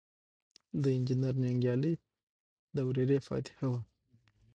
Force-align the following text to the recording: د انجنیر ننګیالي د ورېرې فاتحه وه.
د 0.81 0.83
انجنیر 0.97 1.35
ننګیالي 1.43 1.93
د 2.75 2.77
ورېرې 2.87 3.17
فاتحه 3.27 3.67
وه. 3.71 3.79